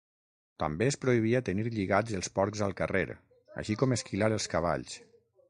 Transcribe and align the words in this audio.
També 0.61 0.85
es 0.91 0.95
prohibia 1.03 1.41
tenir 1.49 1.65
lligats 1.75 2.15
els 2.21 2.31
porcs 2.39 2.65
al 2.69 2.75
carrer, 2.81 3.05
així 3.65 3.79
com 3.83 3.95
esquilar 3.99 4.33
els 4.39 4.51
cavalls. 4.57 4.99